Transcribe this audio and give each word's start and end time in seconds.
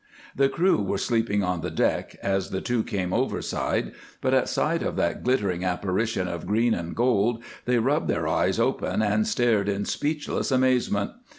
The 0.35 0.49
crew 0.49 0.81
were 0.81 0.97
sleeping 0.97 1.43
on 1.43 1.61
the 1.61 1.69
deck 1.69 2.17
as 2.23 2.49
the 2.49 2.59
two 2.59 2.81
came 2.81 3.13
overside, 3.13 3.91
but 4.19 4.33
at 4.33 4.49
sight 4.49 4.81
of 4.81 4.95
that 4.95 5.23
glittering 5.23 5.63
apparition 5.63 6.27
of 6.27 6.47
green 6.47 6.73
and 6.73 6.95
gold 6.95 7.43
they 7.65 7.77
rubbed 7.77 8.07
their 8.07 8.27
eyes 8.27 8.59
open 8.59 9.03
and 9.03 9.27
stared 9.27 9.69
in 9.69 9.85
speechless 9.85 10.49
amazement. 10.51 11.11